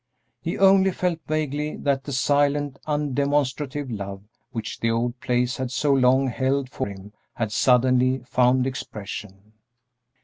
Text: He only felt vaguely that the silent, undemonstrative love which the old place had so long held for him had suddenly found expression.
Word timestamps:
He 0.41 0.57
only 0.57 0.89
felt 0.89 1.19
vaguely 1.27 1.75
that 1.77 2.05
the 2.05 2.11
silent, 2.11 2.79
undemonstrative 2.87 3.91
love 3.95 4.23
which 4.51 4.79
the 4.79 4.89
old 4.89 5.19
place 5.19 5.57
had 5.57 5.69
so 5.69 5.93
long 5.93 6.25
held 6.25 6.71
for 6.71 6.87
him 6.87 7.13
had 7.35 7.51
suddenly 7.51 8.23
found 8.25 8.65
expression. 8.65 9.53